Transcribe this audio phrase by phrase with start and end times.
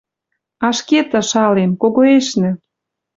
[0.67, 2.49] Ашкед, ышалем, когоэшнӹ!